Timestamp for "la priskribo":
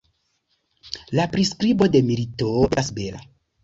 1.21-1.91